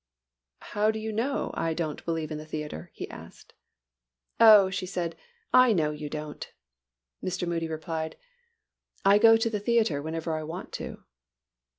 "How 0.73 0.89
do 0.89 0.97
you 0.97 1.11
know 1.11 1.51
I 1.53 1.75
don't 1.75 2.03
believe 2.05 2.31
in 2.31 2.39
the 2.39 2.45
theatre?" 2.47 2.89
he 2.91 3.07
asked. 3.11 3.53
"Oh," 4.39 4.71
she 4.71 4.87
said, 4.87 5.15
"I 5.53 5.73
know 5.73 5.91
you 5.91 6.09
don't." 6.09 6.51
Mr. 7.23 7.47
Moody 7.47 7.67
replied, 7.67 8.15
"I 9.05 9.19
go 9.19 9.37
to 9.37 9.49
the 9.51 9.59
theatre 9.59 10.01
whenever 10.01 10.33
I 10.33 10.41
want 10.41 10.71
to." 10.71 11.03